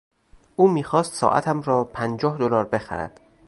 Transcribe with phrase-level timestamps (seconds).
[0.55, 3.19] او میخواست ساعتم را پنجاه دلار بخرد.